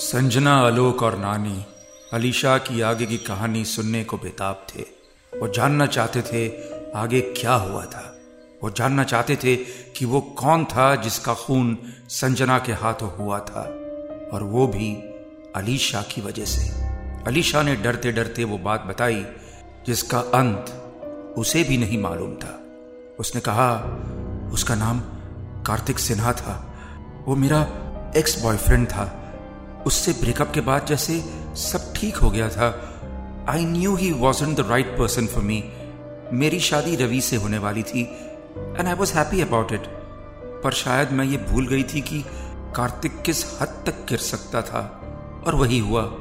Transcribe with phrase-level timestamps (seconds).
[0.00, 1.66] संजना, आलोक और नानी
[2.12, 4.80] अलीशा की आगे की कहानी सुनने को बेताब थे।
[5.40, 6.48] वो जानना चाहते थे
[6.92, 8.18] आगे क्या हुआ था।
[8.62, 9.56] वो जानना चाहते थे
[9.96, 11.78] कि वो कौन था जिसका खून
[12.08, 13.60] संजना के हाथों हुआ था।
[14.32, 14.94] और वो भी
[15.56, 16.68] अलीशा की वजह से।
[17.26, 19.26] अलीशा ने डरते डरते वो बात बताई,
[19.86, 20.64] जिसका अंत
[21.38, 22.60] उसे भी नहीं मालूम था।
[23.18, 23.74] उसने कहा,
[24.52, 25.00] उसका नाम
[25.62, 26.74] कार्तिक सिन्हा था।
[27.28, 27.62] वो मेरा
[28.16, 29.16] एक्स बॉयफ्रेंड था।
[29.86, 32.96] उससे ब्रेकअप के बाद जैसे सब ठीक हो गया था।
[33.48, 35.72] I knew he wasn't the right person for me
[36.32, 38.02] मेरी शादी रवि से होने वाली थी
[38.78, 39.82] and I was happy about it
[40.64, 42.24] पर शायद मैं ये भूल गई थी कि
[42.76, 44.96] कार्तिक किस हद तक गिर सकता था।
[45.46, 46.16] और वही हुआ।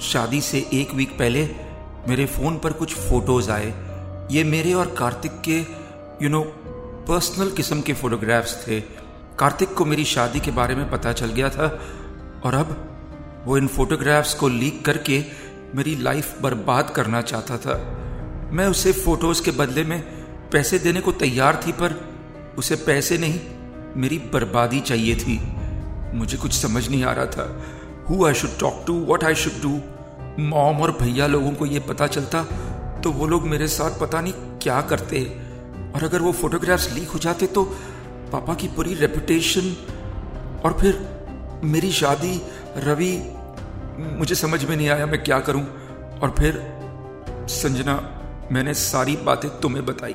[0.00, 1.50] शादी से एक वीक पहले
[2.08, 3.74] मेरे फ़ोन पर कुछ फ़ोटोज़ आए।
[4.30, 5.58] ये मेरे और कार्तिक के
[6.24, 6.44] यू नो
[7.08, 8.80] पर्सनल किस्म के फोटोग्राफ्स थे।
[9.38, 11.80] कार्तिक को मेरी शादी के बारे में पता चल गया था।
[12.44, 12.91] और अब
[13.44, 15.24] वो इन फोटोग्राफ्स को लीक करके
[15.74, 17.76] मेरी लाइफ बर्बाद करना चाहता था।
[18.52, 20.00] मैं उसे फ़ोटोज़ के बदले में
[20.52, 21.94] पैसे देने को तैयार थी, पर
[22.58, 23.40] उसे पैसे नहीं,
[23.96, 25.38] मेरी बर्बादी चाहिए थी।
[26.14, 27.62] मुझे कुछ समझ नहीं आ रहा था।
[28.10, 29.80] Who I should talk to what I should do
[30.42, 32.42] mom और भैया लोगों को यह पता चलता
[33.04, 35.24] तो वो लोग मेरे साथ पता नहीं क्या करते।
[35.94, 37.64] और अगर वो फोटोग्राफ्स लीक हो जाते तो
[38.32, 39.74] पापा की पूरी रेपुटेशन
[40.64, 41.00] और फिर
[41.64, 42.40] मेरी शादी
[42.76, 43.34] रवि,
[44.18, 45.62] मुझे समझ में नहीं आया मैं क्या करूँ।
[46.22, 46.78] और फिर,
[47.48, 48.18] संजना,
[48.52, 50.12] मैंने सारी बातें तुम्हें बताई।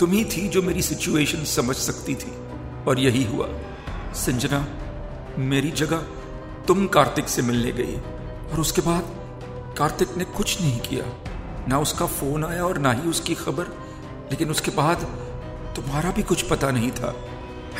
[0.00, 2.32] तुम ही थी जो मेरी सिचुएशन समझ सकती थी।
[2.88, 3.48] और यही हुआ।
[4.14, 4.66] संजना,
[5.38, 5.96] मेरी जगह
[6.68, 7.96] तुम कार्तिक से मिलने गई।
[8.52, 9.04] और उसके बाद
[9.78, 11.04] कार्तिक ने कुछ नहीं किया।
[11.68, 13.64] ना उसका फ़ोन आया और ना ही उसकी खबर।
[14.30, 14.96] लेकिन उसके बाद
[15.76, 17.16] तुम्हारा भी कुछ पता नहीं था।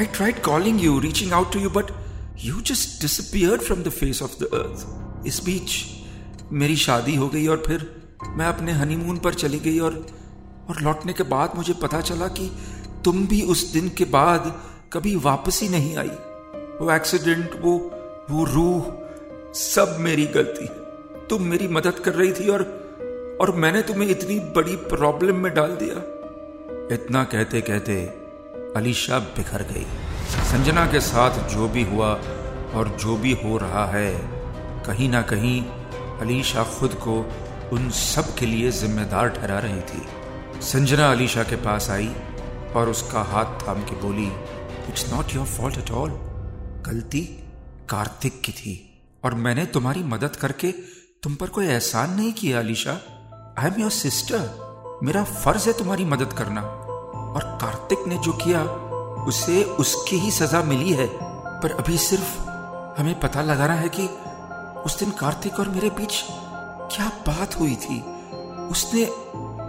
[0.00, 2.03] I tried calling you reaching out to you but
[2.42, 5.70] you just disappeared from the face of the earth इस बीच
[6.52, 10.06] मेरी शादी हो गई और फिर मैं अपने हनीमून पर चली गई और
[10.68, 12.50] और लौटने के बाद मुझे पता चला कि
[13.04, 16.08] तुम भी उस दिन के बाद कभी वापस ही नहीं आई।
[16.80, 17.76] वो एक्सीडेंट वो
[18.30, 18.92] वो रूह,
[19.54, 20.66] सब मेरी गलती।
[21.26, 22.62] तुम मेरी मदद कर रही थी और
[23.40, 25.96] और मैंने तुम्हें इतनी बड़ी प्रॉब्लम में डाल दिया।
[26.94, 28.06] इतना कहते कहते
[28.76, 29.86] अलीशा बिखर गई।
[30.42, 32.08] संजना के साथ जो भी हुआ
[32.74, 34.10] और जो भी हो रहा है,
[34.86, 35.62] कहीं ना कहीं
[36.20, 37.14] अलीशा खुद को
[37.72, 42.10] उन सब के लिए जिम्मेदार ठहरा रही थी। संजना अलीशा के पास आई
[42.76, 44.26] और उसका हाथ थाम के बोली
[44.88, 46.10] it's not your fault at all
[46.86, 47.20] गलती
[47.88, 50.72] कार्तिक की थी और मैंने तुम्हारी मदद करके
[51.22, 52.92] तुम पर कोई एहसान नहीं किया, Alisha.
[53.58, 58.60] I am your sister मेरा फ़र्ज़ है तुम्हारी मदद करना। और कार्तिक ने जो किया
[59.28, 61.06] उसे उसकी ही सजा मिली है।
[61.60, 62.40] पर अभी सिर्फ़
[63.00, 64.06] हमें पता लगाना है कि
[64.86, 66.24] उस दिन कार्तिक और मेरे बीच
[66.96, 68.00] क्या बात हुई थी।
[68.70, 69.02] उसने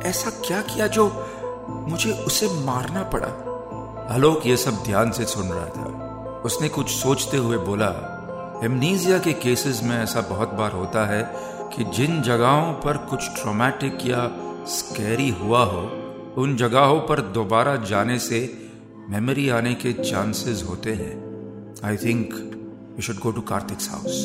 [0.09, 1.27] ऐसा क्या किया जो
[1.69, 3.27] मुझे उसे मारना पड़ा?
[4.15, 5.85] आलोक ये सब ध्यान से सुन रहा था।
[6.45, 8.11] उसने कुछ सोचते हुए बोला
[8.63, 11.23] एमनीजिया के केसेस में ऐसा बहुत बार होता है
[11.75, 14.31] कि जिन जगहों पर कुछ ट्रोमैटिक या
[14.65, 15.81] स्कैरी हुआ हो,
[16.37, 18.64] उन जगहों पर दोबारा जाने से
[19.09, 21.13] मेमोरी आने के चांसेस होते हैं।
[21.85, 22.33] I think
[22.95, 24.15] you should go to Kartik's house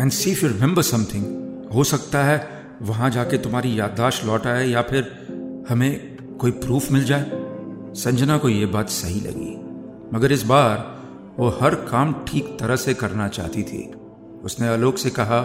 [0.00, 1.26] and see you remember something
[1.74, 2.38] हो सकता है
[2.82, 7.30] वहाँ जाके तुम्हारी याददाश्त लौट आए या फिर हमें कोई प्रूफ मिल जाए।
[7.96, 9.54] संजना को यह बात सही लगी,
[10.14, 10.76] मगर इस बार
[11.38, 13.82] वो हर काम ठीक तरह से करना चाहती थी।
[14.44, 15.40] उसने आलोक से कहा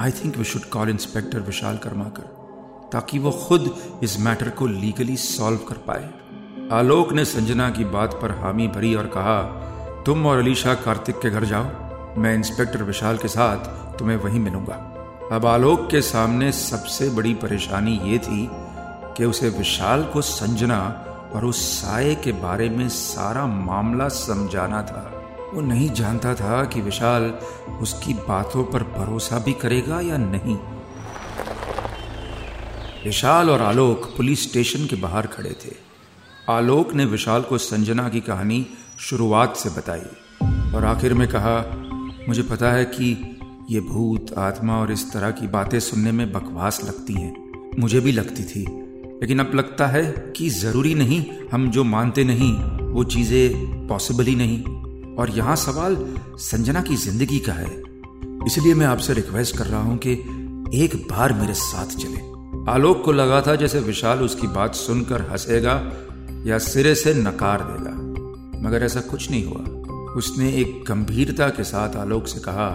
[0.00, 3.70] I think we should call inspector Vishal Karmakar ताकि वो खुद
[4.02, 6.10] इस मैटर को लीगली सॉल्व कर पाए।
[6.70, 9.42] आलोक ने संजना की बात पर हामी भरी और कहा,
[10.06, 13.58] तुम और अलीशा कार्तिक के घर जाओ। मैं इंस्पेक्टर विशाल के साथ
[13.98, 14.74] तुम्हें वहीं मिलूँगा।
[15.32, 18.48] अब आलोक के सामने सबसे बड़ी परेशानी ये थी
[19.16, 20.78] कि उसे विशाल को संजना
[21.34, 25.08] और उस साय के बारे में सारा मामला समझाना था।
[25.54, 27.34] वो नहीं जानता था कि विशाल
[27.80, 30.56] उसकी बातों पर भरोसा भी करेगा या नहीं।
[33.04, 35.91] विशाल और आलोक पुलिस स्टेशन के बाहर खड़े थे।
[36.50, 38.66] आलोक ने विशाल को संजना की कहानी
[38.98, 41.58] शुरुआत से बताई और आखिर में कहा,
[42.28, 43.38] मुझे पता है कि
[43.70, 47.34] ये भूत, आत्मा और इस तरह की बातें सुनने में बकवास लगती हैं।
[47.78, 48.64] मुझे भी लगती थी,
[49.22, 50.02] लेकिन अब लगता है
[50.36, 52.52] कि ज़रूरी नहीं, हम जो मानते नहीं,
[52.92, 54.62] वो चीज़ें पॉसिबल ही नहीं।
[55.16, 55.96] और यहाँ सवाल
[56.40, 57.70] संजना की ज़िंदगी का है।
[58.46, 60.12] इसलिए मैं आपसे रिक्वेस्ट कर रहा हूँ कि
[60.74, 62.30] एक बार मेरे साथ चले।
[62.72, 65.74] आलोक को लगा था जैसे विशाल उसकी बात सुनकर हंसेगा
[66.46, 71.96] या सिरे से नकार देगा। मगर ऐसा कुछ नहीं हुआ। उसने एक गंभीरता के साथ
[71.96, 72.66] आलोक से कहा,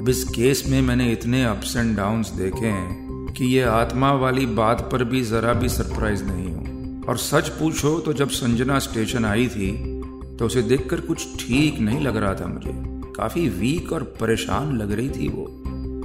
[0.00, 4.46] अब इस केस में मैंने इतने अप्स एंड डाउन्स देखे हैं कि ये आत्मा वाली
[4.46, 9.24] बात पर भी जरा भी सरप्राइज़ नहीं हूँ। और सच पूछो तो जब संजना स्टेशन
[9.24, 10.00] आई थी
[10.36, 12.72] तो उसे देखकर कुछ ठीक नहीं लग रहा था मुझे।
[13.12, 15.44] काफ़ी वीक और परेशान लग रही थी वो।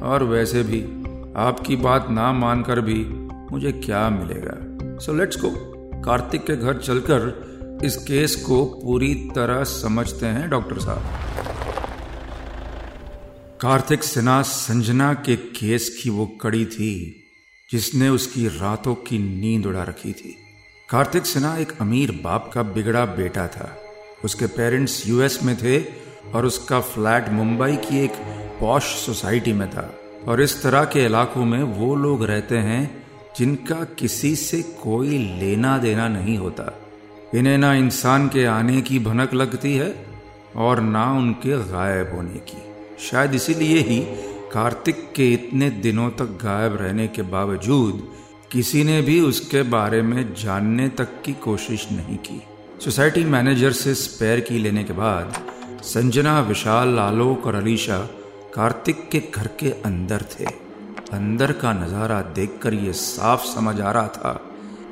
[0.06, 0.81] और वैसे भी,
[1.36, 3.06] आपकी बात ना मानकर भी
[3.51, 4.57] मुझे क्या मिलेगा।
[5.00, 5.70] सो लेट्स गो
[6.06, 7.51] कार्तिक के घर चलकर
[7.83, 11.03] इस केस को पूरी तरह समझते हैं डॉक्टर साहब।
[13.62, 17.24] कार्तिक सिन्हा संजना के केस की वो कड़ी थी,
[17.71, 20.38] जिसने उसकी रातों की नींद उड़ा रखी थी।
[20.89, 23.77] कार्तिक सिन्हा एक अमीर बाप का बिगड़ा बेटा था।
[24.25, 25.83] उसके पेरेंट्स यूएस में थे
[26.33, 28.13] और उसका फ्लैट मुंबई की एक
[28.59, 33.83] पॉश सोसाइटी में था। और इस तरह के इलाकों में वो लोग रहते हैं जिनका
[33.99, 36.81] किसी से कोई लेना देना नहीं होता।
[37.35, 40.05] इन्हें ना इंसान के आने की भनक लगती है
[40.55, 42.61] और ना उनके गायब होने की।
[42.99, 43.99] शायद इसीलिए ही
[44.53, 48.07] कार्तिक के इतने दिनों तक गायब रहने के बावजूद
[48.51, 52.41] किसी ने भी उसके बारे में जानने तक की कोशिश नहीं की।
[52.85, 55.33] सोसाइटी मैनेजर से स्पेयर की लेने के बाद
[55.83, 57.97] संजना, विशाल, आलोक और अलीशा
[58.53, 60.70] कार्तिक के घर के अंदर थे।
[61.13, 64.33] अंदर का नज़ारा देखकर यह साफ़ समझ आ रहा था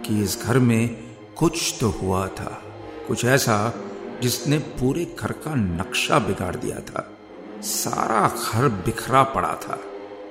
[0.06, 0.90] कि इस घर में
[1.38, 2.62] कुछ तो हुआ था,
[3.08, 3.74] कुछ ऐसा
[4.22, 7.08] जिसने पूरे घर का नक्शा बिगाड़ दिया था।
[7.62, 9.80] सारा घर बिखरा पड़ा था।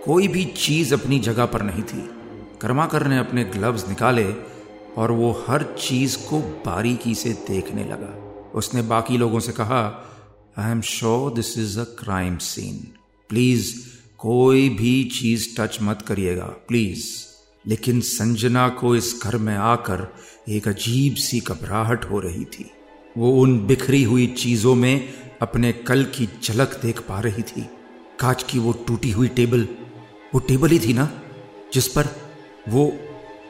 [0.05, 2.09] कोई भी चीज़ अपनी जगह पर नहीं थी।
[2.63, 4.33] कर्माकर ने अपने ग्लव्स निकाले
[4.99, 8.15] और वो हर चीज़ को बारीकी से देखने लगा।
[8.55, 9.83] उसने बाकी लोगों से कहा
[10.59, 12.77] I am sure this is a crime scene
[13.31, 13.75] please
[14.21, 17.05] कोई भी चीज़ टच मत करिएगा प्लीज़
[17.67, 20.07] लेकिन संजना को इस घर में आकर
[20.49, 22.71] एक अजीब सी घबराहट हो रही थी।
[23.19, 27.69] वो उन बिखरी हुई चीज़ों में अपने कल की झलक देख पा रही थी।
[28.21, 29.69] कांच की वो टूटी हुई टेबल,
[30.35, 31.11] वो टेबल ही थी ना,
[31.73, 32.09] जिस पर
[32.69, 32.93] वो,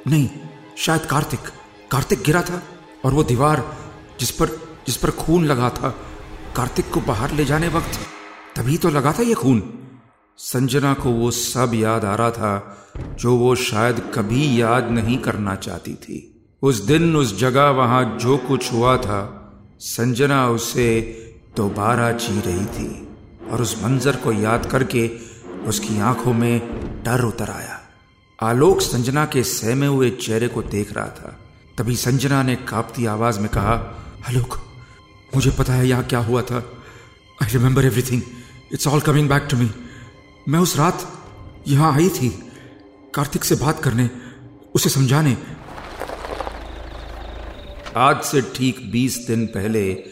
[0.06, 0.28] नहीं,
[0.76, 1.50] शायद कार्तिक
[1.90, 2.62] कार्तिक गिरा था,
[3.04, 3.64] और वो दीवार
[4.20, 4.56] जिस पर
[4.86, 5.88] जिस पर खून लगा था,
[6.56, 8.00] कार्तिक को बाहर ले जाने वक्त,
[8.56, 9.60] तभी तो लगा था ये खून।
[10.40, 12.78] संजना को वो सब याद आ रहा था,
[13.20, 18.36] जो वो शायद कभी याद नहीं करना चाहती थी। उस दिन उस जगह वहाँ जो
[18.36, 19.20] कुछ हुआ था,
[19.80, 21.00] संजना उसे
[21.56, 23.08] दोबारा जी रही थी
[23.50, 25.10] और उस मंजर को याद करके
[25.66, 26.58] उसकी आँखों में
[27.04, 27.80] डर उतर आया।
[28.42, 31.36] आलोक संजना के सहमे हुए चेहरे को देख रहा था।
[31.78, 33.72] तभी संजना ने कांपती आवाज़ में कहा,
[34.28, 34.58] आलोक,
[35.36, 36.58] मुझे पता है यहाँ क्या हुआ था।
[37.42, 38.22] I remember everything
[38.72, 39.70] it's all coming back to me
[40.48, 41.08] मैं उस रात
[41.68, 42.50] यहाँ आई थी,
[43.14, 44.10] कार्तिक से बात करने,
[44.74, 45.36] उसे समझाने।
[47.96, 50.04] आज से ठीक बीस दिन पहले,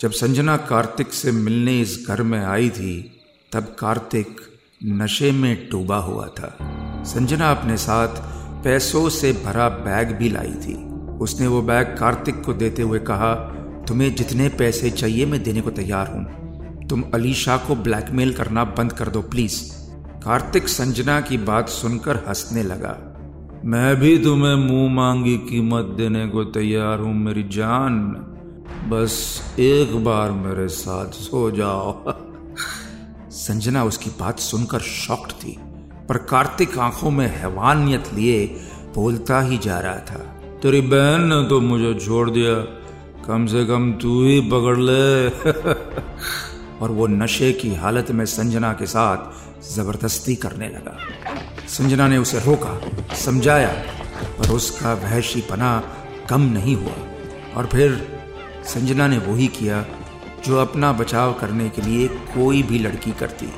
[0.00, 4.40] जब संजना कार्तिक से मिलने इस घर में आई थी, तब कार्तिक
[4.84, 6.58] नशे में डूबा हुआ था।
[7.06, 8.08] संजना अपने साथ
[8.64, 10.74] पैसों से भरा बैग भी लाई थी।
[11.18, 13.34] उसने वो बैग कार्तिक को देते हुए कहा,
[13.88, 16.44] तुम्हें जितने पैसे चाहिए, मैं देने को तैयार हूँ।
[16.86, 19.73] तुम अलीशा को ब्लैकमेल करना बंद कर दो, प्लीज़।
[20.24, 23.14] कार्तिक संजना की बात सुनकर हंसने लगा।
[23.64, 27.98] मैं भी तुम्हें मुँह मांगी कीमत देने को तैयार हूँ, मेरी जान।
[28.88, 32.14] बस एक बार मेरे साथ सो जाओ।
[33.30, 35.58] संजना उसकी बात सुनकर शॉक्ड थी,
[36.08, 38.46] पर कार्तिक आँखों में हैवानियत लिए
[38.94, 40.18] बोलता ही जा रहा था,
[40.62, 42.54] तेरी बहन ने तो मुझे छोड़ दिया,
[43.26, 45.28] कम से कम तू ही पकड़ ले।
[46.82, 50.98] और वो नशे की हालत में संजना के साथ ज़बरदस्ती करने लगा।
[51.68, 52.80] संजना ने उसे रोका,
[53.16, 53.68] समझाया,
[54.38, 55.82] पर उसका वहशी पना
[56.30, 56.96] कम नहीं हुआ।
[57.56, 58.18] और फिर
[58.64, 59.84] संजना ने वही किया,
[60.46, 63.52] जो अपना बचाव करने के लिए कोई भी लड़की करती।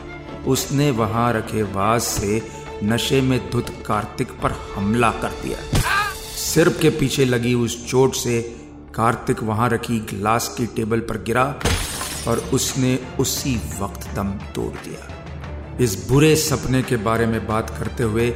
[0.47, 2.49] उसने वहाँ रखे वास से
[2.85, 5.59] नशे में धुत कार्तिक पर हमला कर दिया।
[6.37, 8.41] सिर के पीछे लगी उस चोट से
[8.95, 11.61] कार्तिक वहाँ रखी ग्लास की टेबल पर गिरा
[12.29, 15.16] और उसने उसी वक्त दम तोड़ दिया।
[15.81, 18.31] इस बुरे सपने के बारे में बात करते हुए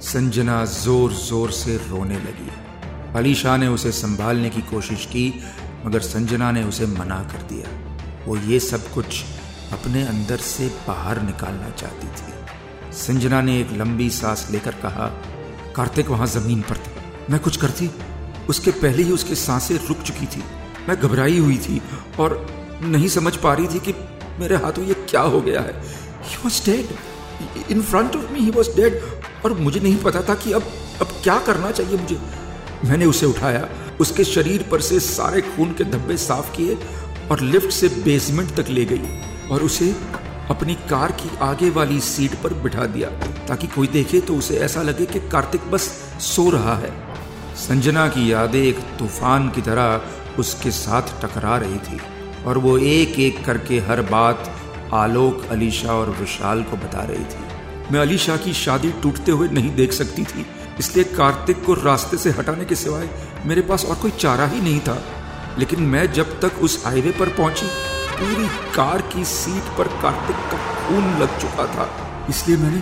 [0.00, 2.50] संजना ज़ोर ज़ोर से रोने लगी।
[3.16, 5.42] अलीशा ने उसे संभालने की कोशिश की,
[5.86, 7.70] मगर संजना ने उसे मना कर दिया।
[8.26, 9.22] वो ये सब कुछ
[9.72, 15.06] अपने अंदर से बाहर निकालना चाहती थी। संजना ने एक लंबी सांस लेकर कहा,
[15.76, 17.90] कार्तिक वहाँ ज़मीन पर था। मैं कुछ करती,
[18.48, 20.42] उसके पहले ही उसकी साँसें रुक चुकी थी।
[20.88, 21.80] मैं घबराई हुई थी
[22.20, 22.46] और
[22.82, 23.94] नहीं समझ पा रही थी कि
[24.40, 28.50] मेरे हाथों ये क्या हो गया है। He was dead in front of me he
[28.50, 29.00] was dead
[29.44, 32.18] और मुझे नहीं पता था कि अब अब क्या करना चाहिए मुझे।
[32.84, 33.68] मैंने उसे उठाया,
[34.00, 36.78] उसके शरीर पर से सारे खून के धब्बे साफ़ किए
[37.30, 39.90] और लिफ्ट से बेसमेंट तक ले गई और उसे
[40.50, 43.08] अपनी कार की आगे वाली सीट पर बिठा दिया।
[43.46, 45.88] ताकि कोई देखे तो उसे ऐसा लगे कि कार्तिक बस
[46.20, 46.92] सो रहा है।
[47.58, 52.00] संजना की यादें एक तूफ़ान की तरह उसके साथ टकरा रही थी
[52.46, 54.52] और वो एक एक करके हर बात
[54.92, 59.74] आलोक, अलीशा और विशाल को बता रही थी। मैं अलीशा की शादी टूटते हुए नहीं
[59.74, 60.46] देख सकती थी,
[60.78, 63.08] इसलिए कार्तिक को रास्ते से हटाने के सिवाय
[63.46, 65.02] मेरे पास और कोई चारा ही नहीं था।
[65.58, 67.66] लेकिन मैं जब तक उस हाईवे पर पहुँची,
[68.14, 71.88] पूरी कार की सीट पर कार्तिक का खून लग चुका था।
[72.30, 72.80] इसलिए मैंने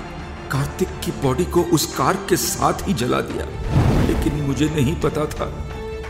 [0.50, 3.46] कार्तिक की बॉडी को उस कार के साथ ही जला दिया।
[4.06, 5.46] लेकिन मुझे नहीं पता था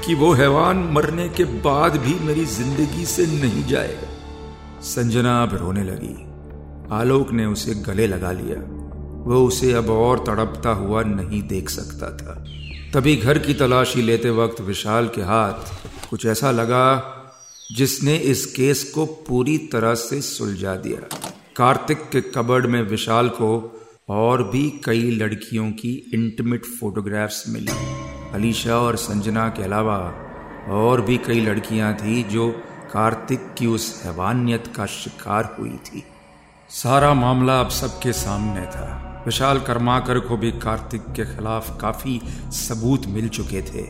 [0.07, 4.09] कि वो हैवान मरने के बाद भी मेरी ज़िंदगी से नहीं जाएगा।
[4.83, 6.33] संजना अब रोने लगी।
[6.95, 8.57] आलोक ने उसे गले लगा लिया।
[9.25, 12.45] वो उसे अब और तड़पता हुआ नहीं देख सकता था।
[12.95, 17.17] तभी घर की तलाशी लेते वक्त विशाल के हाथ कुछ ऐसा लगा,
[17.77, 21.19] जिसने इस केस को पूरी तरह से सुलझा दिया।
[21.57, 27.73] कार्तिक के कबर्ड में विशाल को और भी कई लड़कियों की इंटीमेट फोटोग्राफ्स मिली।
[28.33, 30.15] अलीशा और संजना के अलावा
[30.69, 32.63] और भी कई लड़कियाँ थी जो
[32.93, 36.05] कार्तिक की उस हैवानियत का शिकार हुई थी।
[36.69, 43.07] सारा मामला अब सबके सामने था। विशाल कर्माकर को भी कार्तिक के खिलाफ काफ़ी सबूत
[43.07, 43.87] मिल चुके थे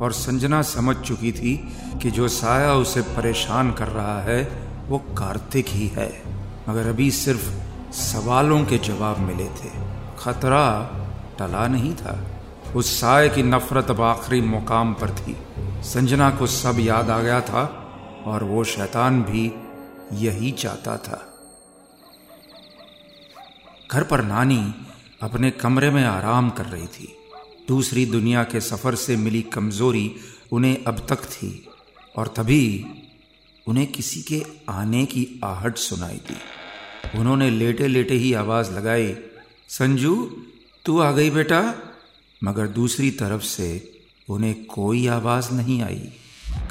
[0.00, 5.66] और संजना समझ चुकी थी कि जो साया उसे परेशान कर रहा है, वो कार्तिक
[5.68, 6.22] ही है।
[6.68, 7.50] मगर अभी सिर्फ़
[7.92, 9.70] सवालों के जवाब मिले थे।
[10.18, 10.90] खतरा
[11.38, 12.24] टला नहीं था।
[12.76, 15.36] उस साय की नफरत अब आखिरी मुकाम पर थी।
[15.82, 17.78] संजना को सब याद आ गया था
[18.26, 19.52] और वो शैतान भी
[20.26, 21.28] यही चाहता था।
[23.92, 24.74] घर पर नानी
[25.22, 27.16] अपने कमरे में आराम कर रही थी।
[27.68, 30.16] दूसरी दुनिया के सफ़र से मिली कमज़ोरी
[30.52, 31.68] उन्हें अब तक थी
[32.16, 32.86] और तभी
[33.66, 36.36] उन्हें किसी के आने की आहट सुनाई दी।
[37.18, 39.16] उन्होंने लेटे लेटे ही आवाज़ लगाई,
[39.68, 40.36] संजू,
[40.84, 41.74] तू आ गई बेटा?
[42.44, 46.12] मगर दूसरी तरफ़ से उन्हें कोई आवाज़ नहीं आई।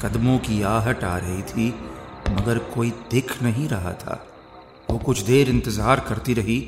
[0.02, 1.68] कदमों की आहट आ रही थी,
[2.30, 4.22] मगर कोई दिख नहीं रहा था।
[4.90, 6.58] वो कुछ देर इंतज़ार करती रही,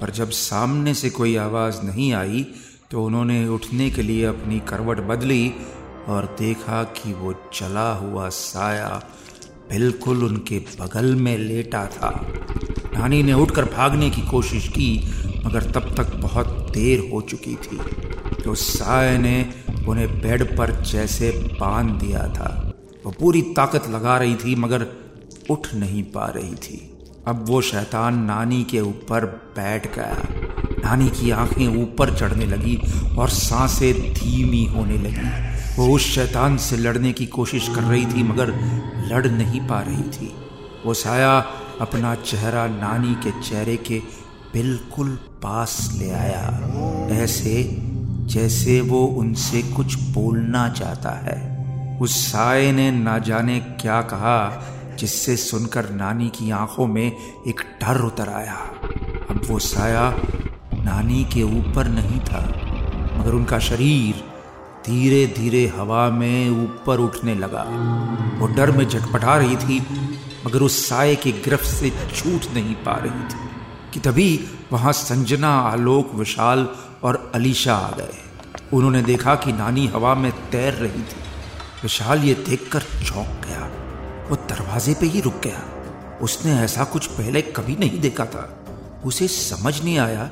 [0.00, 2.46] पर जब सामने से कोई आवाज़ नहीं आई
[2.90, 5.52] तो उन्होंने उठने के लिए अपनी करवट बदली
[6.08, 8.88] और देखा कि वो चला हुआ साया
[9.70, 12.10] बिल्कुल उनके बगल में लेटा था।
[12.94, 14.90] नानी ने उठकर भागने की कोशिश की,
[15.46, 17.78] मगर तब तक बहुत देर हो चुकी थी।
[18.42, 19.40] तो साय ने
[19.88, 22.72] उन्हें बेड पर जैसे बाँध दिया था।
[23.06, 24.86] वो पूरी ताकत लगा रही थी, मगर
[25.50, 26.88] उठ नहीं पा रही थी।
[27.26, 30.16] अब वो शैतान नानी के ऊपर बैठ गया।
[30.84, 32.80] नानी की आँखें ऊपर चढ़ने लगी
[33.18, 38.22] और साँसें धीमी होने लगी। वो उस शैतान से लड़ने की कोशिश कर रही थी,
[38.22, 38.48] मगर
[39.08, 40.32] लड़ नहीं पा रही थी।
[40.86, 41.46] वो साया
[41.80, 43.98] अपना चेहरा नानी के चेहरे के
[44.52, 45.08] बिल्कुल
[45.42, 46.72] पास ले आया।
[47.10, 47.62] ऐसे
[48.24, 54.62] जैसे वो उनसे कुछ बोलना चाहता है। उस साय ने ना जाने क्या कहा,
[54.98, 57.12] जिससे सुनकर नानी की आँखों में
[57.46, 58.56] एक डर उतर आया।
[59.30, 60.10] अब वो साया
[60.74, 62.40] नानी के ऊपर नहीं था,
[63.18, 64.24] मगर उनका शरीर
[64.86, 67.62] धीरे धीरे हवा में ऊपर उठने लगा।
[68.38, 69.80] वो डर में झटपटा रही थी,
[70.46, 73.48] मगर उस साय की गिरफ्त से छूट नहीं पा रही थी,
[73.94, 76.68] कि तभी वहाँ संजना आलोक विशाल
[77.04, 78.18] और अलीशा आ गए।
[78.72, 81.20] उन्होंने देखा कि नानी हवा में तैर रही थी।
[81.82, 83.70] विशाल ये देखकर चौंक गया
[84.30, 85.62] वो दरवाजे पे ही रुक गया।
[86.22, 88.64] उसने ऐसा कुछ पहले कभी नहीं देखा था।
[89.04, 90.30] उसे समझ नहीं आया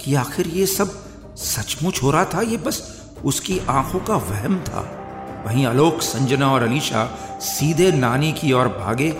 [0.00, 1.04] कि आखिर ये सब
[1.36, 4.98] सचमुच हो रहा था। ये बस उसकी आँखों का वहम था।
[5.46, 7.06] वहीं आलोक संजना और अलीशा
[7.40, 9.10] सीधे नानी की ओर भागे।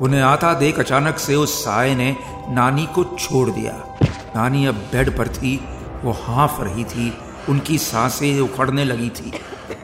[0.00, 2.16] उन्हें आता देख अचानक से उस साय ने
[2.48, 3.96] नानी को छोड़ दिया।
[4.36, 5.56] नानी अब बेड पर थी
[6.04, 7.12] वो हाँफ रही थी,
[7.48, 9.32] उनकी साँसें उखड़ने लगी थी।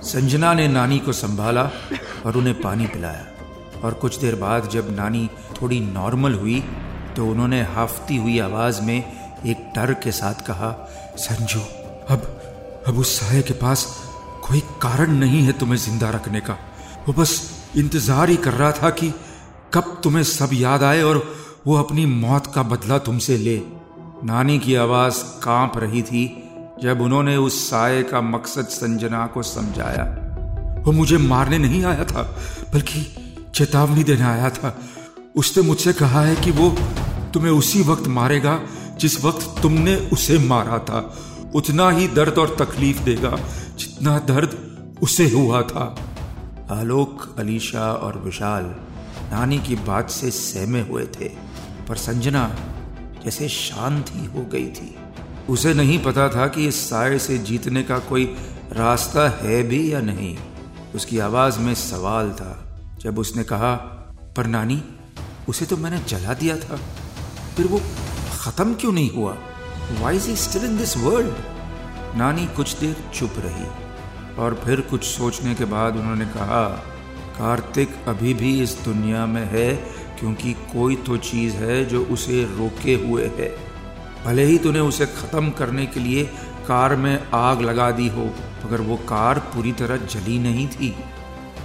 [0.05, 1.71] संजना ने नानी को संभाला
[2.27, 3.25] और उन्हें पानी पिलाया।
[3.85, 5.29] और कुछ देर बाद जब नानी
[5.61, 6.63] थोड़ी नॉर्मल हुई
[7.17, 10.71] तो उन्होंने हाफती हुई आवाज़ में एक डर के साथ कहा,
[11.19, 11.61] संजू,
[12.09, 12.33] अब
[12.89, 13.85] अब उस साय के पास
[14.45, 16.57] कोई कारण नहीं है तुम्हें ज़िंदा रखने का।
[17.07, 17.41] वो बस
[17.77, 19.13] इंतज़ार ही कर रहा था कि
[19.75, 21.23] कब तुम्हें सब याद आए और
[21.67, 23.57] वो अपनी मौत का बदला तुमसे ले।
[24.25, 26.51] नानी की आवाज़ काँप रही थी
[26.83, 30.05] जब उन्होंने उस साय का मकसद संजना को समझाया।
[30.83, 32.23] वो मुझे मारने नहीं आया था,
[32.75, 33.15] बल्कि
[33.55, 34.79] चेतावनी देने आया था।
[35.37, 36.71] उसने मुझसे कहा है कि वो
[37.35, 38.61] तुम्हें उसी वक्त मारेगा
[38.99, 41.17] जिस वक्त तुमने उसे मारा था।
[41.55, 43.39] उतना ही दर्द और तकलीफ़ देगा
[43.79, 45.97] जितना दर्द उसे हुआ था।
[46.71, 48.65] आलोक, अलीशा और विशाल
[49.33, 51.29] नानी की बात से सहमे हुए थे,
[51.89, 52.57] पर संजना
[53.27, 54.97] जैसे शांति हो गई थी।
[55.49, 58.25] उसे नहीं पता था कि इस साय से जीतने का कोई
[58.73, 60.39] रास्ता है भी या नहीं।
[60.95, 63.75] उसकी आवाज़ में सवाल था, जब उसने कहा,
[64.37, 64.83] पर नानी,
[65.49, 66.77] उसे तो मैंने जला दिया था।
[67.57, 67.81] फिर वो
[68.41, 69.37] खत्म क्यों नहीं हुआ?
[70.01, 71.35] Why is still in this world
[72.17, 73.67] नानी कुछ देर चुप रही
[74.37, 76.69] और फिर कुछ सोचने के बाद उन्होंने कहा,
[77.39, 82.95] कार्तिक अभी भी इस दुनिया में है क्योंकि कोई तो चीज़ है जो उसे रोके
[83.07, 83.49] हुए है।
[84.25, 86.25] भले ही तूने उसे खत्म करने के लिए
[86.69, 88.25] कार में आग लगा दी हो,
[88.65, 90.95] मगर वो कार पूरी तरह जली नहीं थी।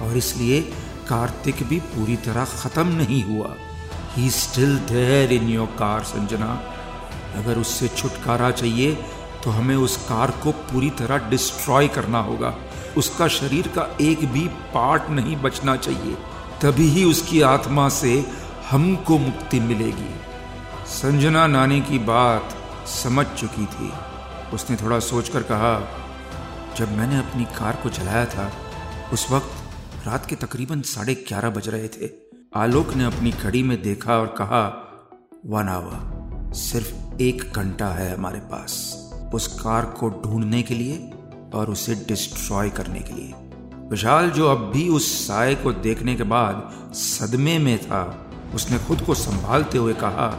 [0.02, 0.62] और इसलिए
[1.08, 3.56] कार्तिक भी पूरी तरह खत्म नहीं हुआ।
[4.14, 6.52] He still there in your car Sanjana.
[7.36, 8.94] अगर उससे छुटकारा चाहिए
[9.44, 12.54] तो हमें उस कार को पूरी तरह डिस्ट्रॉय करना होगा।
[12.98, 16.16] उसका शरीर का एक भी पार्ट नहीं बचना चाहिए।
[16.62, 18.14] तभी ही उसकी आत्मा से
[18.72, 20.16] हमको मुक्ति मिलेगी।
[20.88, 22.50] संजना नानी की बात
[22.88, 23.92] समझ चुकी थी।
[24.54, 25.88] उसने थोड़ा सोचकर कहा,
[26.78, 28.52] जब मैंने अपनी कार को जलाया था,
[29.14, 29.52] उस वक्त
[30.08, 32.10] रात के तकरीबन साढ़े ग्यारह बज रहे थे।
[32.56, 34.64] आलोक ने अपनी घड़ी में देखा और कहा
[35.46, 38.98] वन आवर सिर्फ़ एक घंटा है हमारे पास।
[39.34, 41.12] उस कार को ढूँढने के लिए
[41.54, 43.34] और उसे डिस्ट्रॉय करने के लिए।
[43.90, 49.02] विशाल, जो अब भी उस साय को देखने के बाद सदमे में था उसने खुद
[49.02, 50.30] को संभालते हुए कहा,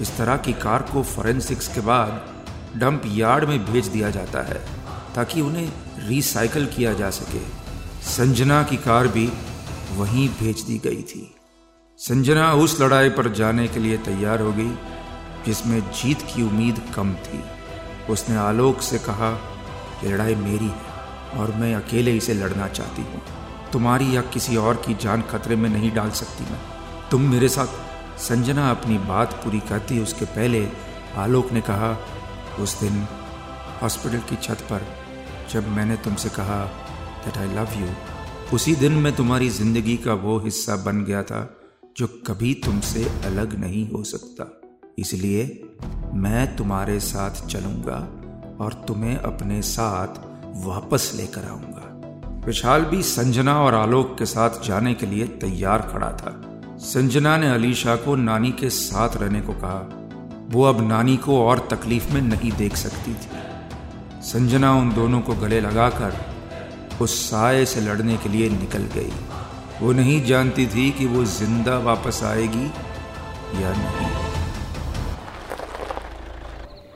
[0.00, 2.34] इस तरह की कार को फॉरेंसिक्स के बाद
[2.76, 4.60] डंप यार्ड में भेज दिया जाता है,
[5.14, 5.72] ताकि उन्हें
[6.08, 7.40] रिसाइकल किया जा सके।
[8.06, 9.32] संजना की कार भी
[9.96, 11.36] वहीं भेज दी गई थी।
[11.98, 14.72] संजना उस लड़ाई पर जाने के लिए तैयार हो गई,
[15.46, 17.42] जिसमें जीत की उम्मीद कम थी।
[18.12, 19.30] उसने आलोक से कहा,
[20.04, 23.22] ये लड़ाई मेरी है और मैं अकेले इसे लड़ना चाहती हूँ।
[23.72, 26.60] तुम्हारी या किसी और की जान खतरे में नहीं डाल सकती मैं।
[27.10, 30.66] तुम मेरे साथ संजना अपनी बात पूरी करती उसके पहले
[31.16, 31.90] आलोक ने कहा,
[32.60, 33.06] उस दिन
[33.82, 34.86] हॉस्पिटल की छत पर
[35.52, 36.64] जब मैंने तुमसे कहा
[37.24, 37.88] दैट आई लव यू
[38.54, 41.40] उसी दिन मैं तुम्हारी ज़िंदगी का वो हिस्सा बन गया था
[41.96, 44.50] जो कभी तुमसे अलग नहीं हो सकता।
[44.98, 45.44] इसलिए
[46.14, 47.98] मैं तुम्हारे साथ चलूँगा
[48.64, 50.20] और तुम्हें अपने साथ
[50.66, 56.12] वापस लेकर आऊँगा। विशाल भी संजना और आलोक के साथ जाने के लिए तैयार खड़ा
[56.12, 56.30] था।
[56.80, 61.58] संजना ने अलीशा को नानी के साथ रहने को कहा। वो अब नानी को और
[61.70, 66.18] तकलीफ़ में नहीं देख सकती थी। संजना उन दोनों को गले लगाकर
[67.00, 69.12] उस साय से लड़ने के लिए निकल गई।
[69.80, 72.66] वो नहीं जानती थी कि वो ज़िंदा वापस आएगी
[73.62, 74.10] या नहीं।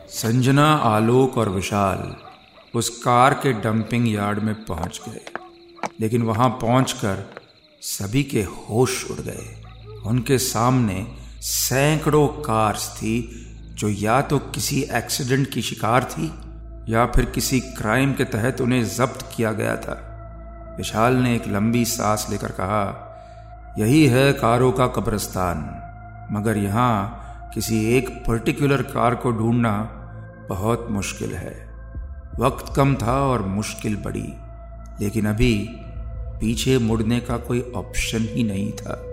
[0.09, 2.15] संजना आलोक और विशाल
[2.75, 5.21] उस कार के डंपिंग यार्ड में पहुँच गए,
[6.01, 7.25] लेकिन वहाँ पहुंचकर
[7.83, 9.57] सभी के होश उड़ गए।
[10.07, 11.07] उनके सामने
[11.41, 16.33] सैकड़ों कार्स थी, जो या तो किसी एक्सीडेंट की शिकार थी,
[16.89, 20.07] या फिर किसी क्राइम के तहत उन्हें जब्त किया गया था।
[20.77, 23.07] विशाल ने एक लंबी सांस लेकर कहा,
[23.79, 25.59] यही है कारों का कब्रस्तान।
[26.33, 29.73] मगर यहाँ किसी एक पर्टिकुलर कार को ढूंढना
[30.49, 31.71] बहुत मुश्किल है।
[32.39, 34.35] वक्त कम था और मुश्किल बड़ी,
[35.01, 35.69] लेकिन अभी
[36.41, 39.10] पीछे मुड़ने का कोई ऑप्शन ही नहीं था।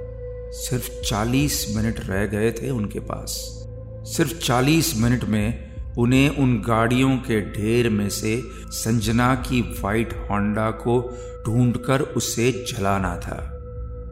[0.51, 3.53] सिर्फ़ चालीस मिनट रह गए थे उनके पास।
[4.03, 10.71] सिर्फ़ चालीस मिनट में उन्हें उन गाड़ियों के ढेर में से संजना की वाइट होंडा
[10.71, 13.53] को ढूंढकर उसे जलाना था।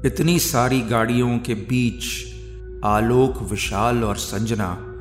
[0.05, 2.03] इतनी सारी गाड़ियों के बीच
[2.85, 4.91] आलोक, विशाल और संजना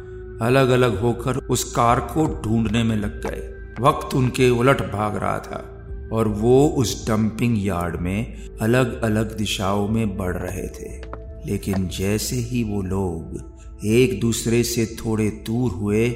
[0.47, 5.39] अलग अलग होकर उस कार को ढूँढने में लग गए। वक्त उनके उलट भाग रहा
[5.39, 5.71] था
[6.13, 11.14] और वो उस डंपिंग यार्ड में अलग अलग दिशाओं में बढ़ रहे थे।
[11.47, 13.55] लेकिन जैसे ही वो लोग
[13.87, 16.11] एक दूसरे से थोड़े दूर हुए,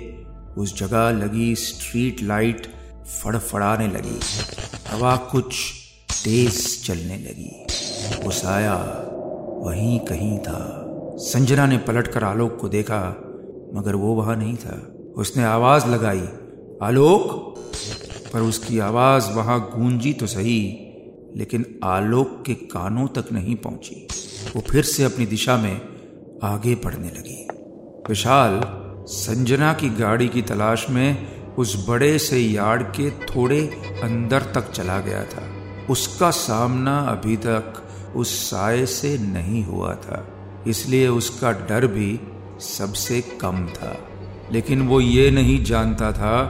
[0.58, 2.66] उस जगह लगी स्ट्रीट लाइट
[3.06, 4.20] फड़फड़ाने लगी।
[4.90, 5.54] हवा कुछ
[6.24, 7.66] तेज चलने लगी।
[8.24, 9.04] वो साया
[9.62, 10.84] वहीं कहीं था।
[11.16, 13.24] संजना ने पलटकर आलोक को देखा,
[13.74, 16.28] मगर वो वहाँ नहीं था। उसने आवाज़ लगाई,
[16.82, 17.48] आलोक?
[18.32, 20.78] पर उसकी आवाज़ वहाँ गूंजी तो सही,
[21.36, 24.08] लेकिन आलोक के कानों तक नहीं पहुँची।
[24.56, 25.80] वो फिर से अपनी दिशा में
[26.42, 27.48] आगे बढ़ने लगी।
[28.08, 28.60] विशाल
[29.06, 33.60] संजना की गाड़ी की तलाश में उस बड़े से यार्ड के थोड़े
[34.02, 35.42] अंदर तक चला गया था।
[35.90, 37.74] उसका सामना अभी तक
[38.16, 40.26] उस साय से नहीं हुआ था।
[40.66, 42.20] इसलिए उसका डर भी
[42.60, 43.98] सबसे कम था।
[44.52, 46.44] लेकिन वो ये नहीं जानता था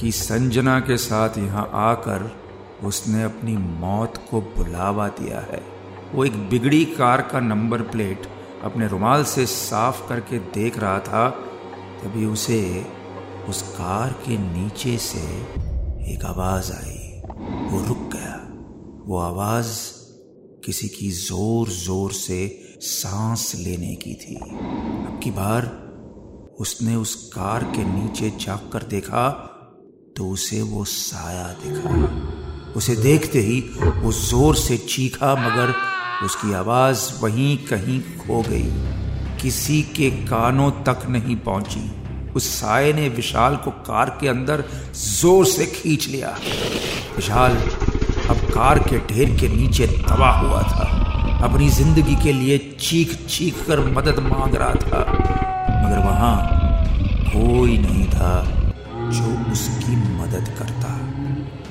[0.00, 2.36] कि संजना के साथ यहाँ आकर
[2.84, 5.77] उसने अपनी मौत को बुलावा दिया है।
[6.14, 8.26] वो एक बिगड़ी कार का नंबर प्लेट
[8.64, 11.28] अपने रुमाल से साफ़ करके देख रहा था,
[12.02, 12.60] तभी उसे
[13.48, 15.20] उस कार के नीचे से
[16.12, 17.20] एक आवाज़ आई।
[17.70, 18.34] वो रुक गया।
[19.06, 19.70] वो आवाज़
[20.64, 22.40] किसी की ज़ोर ज़ोर से
[22.82, 25.66] सांस लेने की थी। अब की बार
[26.60, 29.28] उसने उस कार के नीचे झाँक कर देखा
[30.16, 35.74] तो उसे वो साया दिखा। उसे देखते ही वो ज़ोर से चीखा, मगर
[36.24, 38.70] उसकी आवाज़ वहीं कहीं खो गई।
[39.42, 41.90] किसी के कानों तक नहीं पहुँची।
[42.36, 46.28] उस साय ने विशाल को कार के अंदर ज़ोर से खींच लिया।
[47.16, 47.56] विशाल,
[48.30, 50.86] अब कार के ढेर के नीचे दबा हुआ था।
[51.44, 55.00] अपनी ज़िंदगी के लिए चीख चीख कर मदद मांग रहा था।
[55.84, 56.36] मगर वहाँ
[57.26, 58.32] कोई नहीं था
[59.10, 60.96] जो उसकी मदद करता।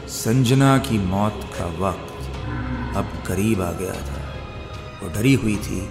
[0.08, 4.27] संजना की मौत का वक्त अब करीब आ गया था।
[5.04, 5.82] वो डरी हुई थी,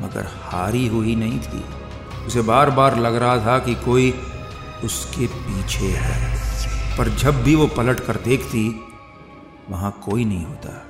[0.00, 1.64] मगर हारी हुई नहीं थी।
[2.26, 4.14] उसे बार बार लग रहा था कि कोई
[4.84, 6.34] उसके पीछे है।
[6.98, 8.80] पर जब भी वो पलट कर देखती,
[9.70, 10.86] वहाँ कोई नहीं होता।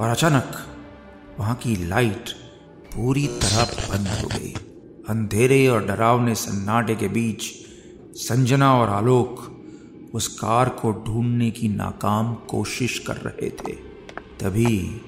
[0.00, 0.66] और अचानक
[1.38, 2.30] वहाँ की लाइट
[2.94, 4.54] पूरी तरह बंद हो गई।
[5.08, 7.44] अंधेरे और डरावने सन्नाटे के बीच
[8.16, 9.54] संजना और आलोक
[10.14, 13.72] उस कार को ढूँढने की नाकाम कोशिश कर रहे थे।
[14.40, 15.00] तभी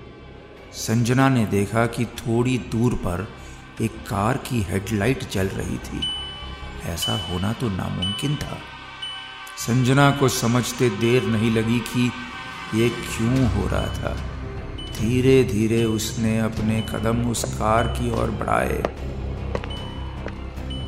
[0.72, 3.26] संजना ने देखा कि थोड़ी दूर पर
[3.80, 6.00] एक कार की हेडलाइट जल रही थी।
[6.86, 8.58] ऐसा होना तो नामुमकिन था।
[9.58, 12.12] संजना को समझते देर नहीं लगी कि
[12.74, 14.14] ये क्यों हो रहा था।
[15.00, 18.82] धीरे धीरे उसने अपने कदम उस कार की ओर बढ़ाए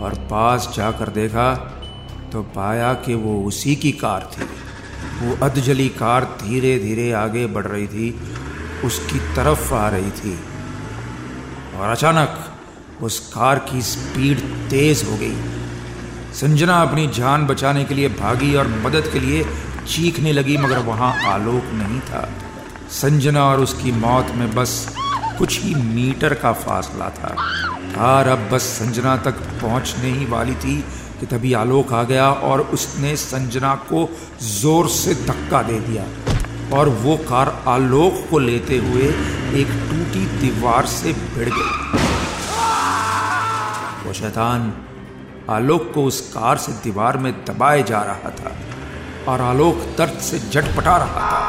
[0.01, 1.55] और पास जाकर देखा
[2.33, 4.45] तो पाया कि वो उसी की कार थी।
[5.21, 8.11] वो अधजली कार धीरे धीरे आगे बढ़ रही थी
[8.85, 10.39] उसकी तरफ़ आ रही थी।
[11.77, 14.41] और अचानक उस कार की स्पीड
[14.71, 15.37] तेज हो गई।
[16.33, 19.45] संजना अपनी जान बचाने के लिए भागी और मदद के लिए
[19.87, 22.29] चीखने लगी, मगर वहाँ आलोक नहीं था।
[22.91, 24.97] संजना और उसकी मौत में बस
[25.39, 27.35] कुछ ही मीटर का फासला था।
[27.95, 30.81] कार अब बस संजना तक पहुँचने ही वाली थी
[31.21, 34.09] कि तभी आलोक आ गया और उसने संजना को
[34.43, 36.05] ज़ोर से धक्का दे दिया।
[36.73, 39.09] और वो कार आलोक को लेते हुए
[39.61, 41.73] एक टूटी दीवार से भिड़ गई।
[44.07, 44.73] वो शैतान
[45.51, 48.57] आलोक को उस कार से दीवार में दबाए जा रहा था
[49.29, 51.41] और आलोक दर्द से झटपटा रहा था।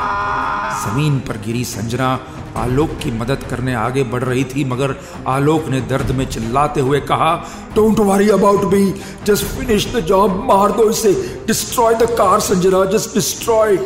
[0.83, 2.19] ज़मीन पर गिरी संजना
[2.57, 4.95] आलोक की मदद करने आगे बढ़ रही थी, मगर
[5.27, 7.33] आलोक ने दर्द में चिल्लाते हुए कहा
[7.75, 8.83] don't worry about me
[9.25, 11.13] just finish the job मार दो इसे.
[11.47, 12.83] Destroy the car Sanjana.
[12.91, 13.77] Just destroy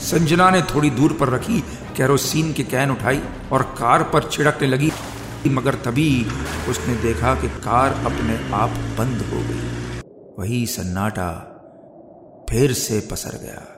[0.00, 1.60] Sanjana ने थोड़ी दूर पर रखी,
[1.96, 4.92] कैरोसिन की कैन उठाई और कार पर छिड़कने लगी।
[5.46, 6.26] मगर तभी
[6.68, 10.00] उसने देखा कि कार अपने आप बंद हो गई।
[10.38, 11.46] वही सन्नाटा
[12.50, 13.76] फिर से पसर गया।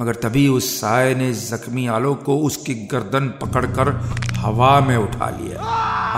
[0.00, 3.90] मगर तभी उस साय ने जख्मी आलोक को उसकी गर्दन पकड़कर
[4.34, 5.62] हवा में उठा लिया।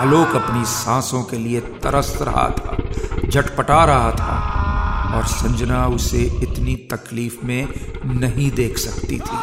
[0.00, 2.76] आलोक अपनी सांसों के लिए तरस रहा था,
[3.28, 4.59] झटपटा रहा था।
[5.14, 7.68] और संजना उसे इतनी तकलीफ़ में
[8.20, 9.40] नहीं देख सकती थी।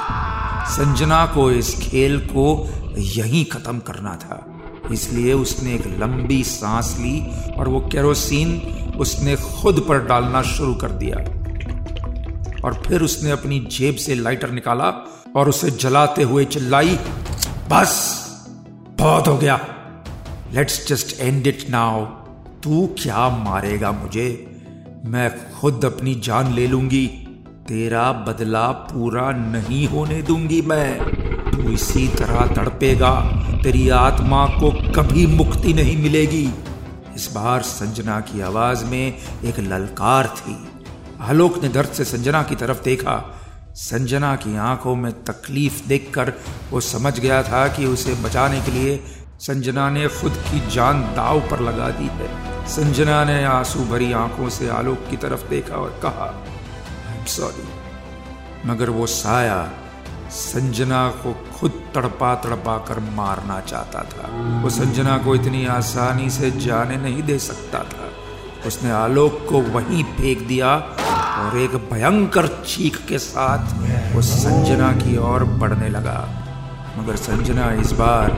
[0.73, 7.27] संजना को इस खेल को यहीं खत्म करना था। इसलिए उसने एक लंबी सांस ली
[7.51, 8.61] और वो केरोसिन
[8.97, 11.17] उसने खुद पर डालना शुरू कर दिया।
[12.65, 16.99] और फिर उसने अपनी जेब से लाइटर निकाला और उसे जलाते हुए चिल्लाई,
[17.71, 18.23] बस,
[18.99, 19.59] बहुत हो गया।
[20.53, 22.05] Let's just end it now.
[22.63, 24.56] तू क्या मारेगा मुझे?
[25.07, 27.07] मैं खुद अपनी जान ले लूँगी।
[27.67, 30.99] तेरा बदला पूरा नहीं होने दूँगी मैं।
[31.51, 33.21] तू इसी तरह तड़पेगा।
[33.63, 36.53] तेरी आत्मा को कभी मुक्ति नहीं मिलेगी।
[37.15, 39.13] इस बार संजना की आवाज़ में
[39.45, 40.67] एक ललकार थी।
[41.21, 43.39] आलोक ने दर्द से संजना की तरफ़ देखा।
[43.75, 46.33] संजना की आँखों में तकलीफ़ देखकर
[46.71, 49.03] वो समझ गया था कि उसे बचाने के लिए
[49.39, 54.49] संजना ने खुद की जान दाव पर लगा दी है। संजना ने आँसू भरी आँखों
[54.49, 56.25] से आलोक की तरफ़ देखा और कहा
[57.09, 57.67] आई एम सॉरी
[58.65, 59.69] मगर वो साया
[60.31, 66.51] संजना को खुद तड़पा तड़पा कर मारना चाहता था। वो संजना को इतनी आसानी से
[66.51, 68.09] जाने नहीं दे सकता था।
[68.67, 75.17] उसने आलोक को वहीं फेंक दिया और एक भयंकर चीख के साथ वो संजना की
[75.17, 76.19] ओर बढ़ने लगा।
[76.97, 78.31] मगर संजना इस बार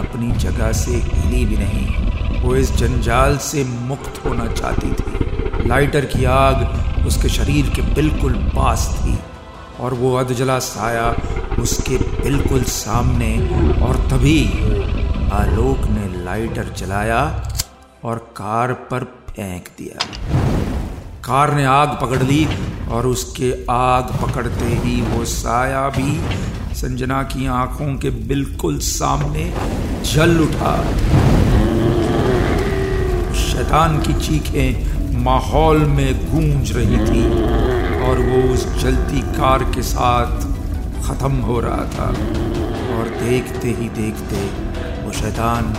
[0.00, 6.04] अपनी जगह से हिली भी नहीं। वो इस जंजाल से मुक्त होना चाहती थी। लाइटर
[6.04, 9.18] की आग उसके शरीर के बिल्कुल पास थी
[9.80, 11.08] और वो अधजला साया
[11.60, 13.32] उसके बिल्कुल सामने
[13.82, 14.40] और तभी
[15.32, 17.22] आलोक ने लाइटर जलाया
[18.04, 20.06] और कार पर फेंक दिया।
[21.24, 22.46] कार ने आग पकड़ ली
[22.88, 26.20] और उसके आग पकड़ते ही वो साया भी
[26.74, 29.52] संजना की आँखों के बिल्कुल सामने
[30.04, 30.74] जल उठा।
[33.66, 37.22] शैतान की चीखें माहौल में गूंज रही थी
[38.00, 40.44] और वो उस जलती कार के साथ
[41.06, 42.06] खत्म हो रहा था।
[42.96, 44.44] और देखते ही देखते
[45.02, 45.74] वो शैतान,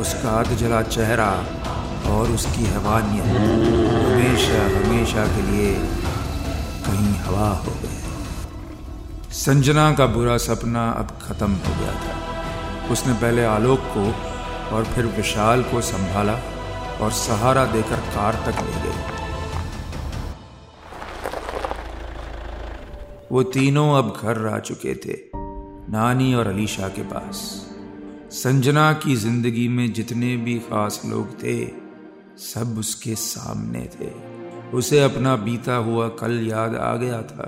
[0.00, 1.28] उसका अध जला चेहरा
[2.06, 3.28] और उसकी हवानियत
[4.06, 5.74] हमेशा हमेशा के लिए
[6.88, 8.02] कहीं हवा हो गए
[9.36, 14.10] संजना का बुरा सपना अब खत्म हो गया था। उसने पहले आलोक को
[14.76, 16.40] और फिर विशाल को संभाला।
[17.00, 19.14] और सहारा देकर कार तक ले गई
[23.32, 25.16] वो तीनों अब घर आ चुके थे,
[25.92, 27.38] नानी और अलीशा के पास।
[28.32, 31.64] संजना की ज़िंदगी में जितने भी खास लोग थे,
[32.42, 34.10] सब उसके सामने थे।
[34.72, 37.46] उसे अपना बीता हुआ कल याद आ गया था,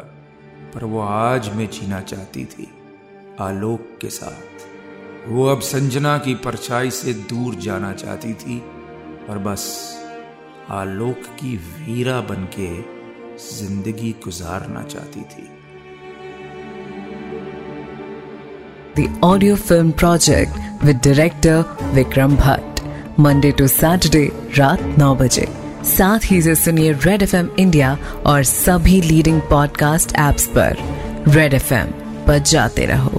[0.74, 2.68] पर वो आज में जीना चाहती थी,
[3.40, 4.66] आलोक के साथ।
[5.28, 8.62] वो अब संजना की परछाई से दूर जाना चाहती थी
[9.30, 9.94] और बस
[10.70, 12.98] आलोक की वीरा बनके
[13.38, 15.50] ज़िंदगी गुजारना चाहती थी।
[18.98, 20.50] The audio film project
[20.84, 21.64] with director
[21.94, 22.62] Vikram Bhatt.
[23.20, 25.48] Monday to Saturday, रात 9 बजे।
[25.84, 30.76] साथ ही से सुनिए रेड एफएम इंडिया और सभी लीडिंग पॉडकास्ट एप्स पर।
[31.28, 31.74] रेड एफ़
[32.26, 33.17] पर जाते रहो।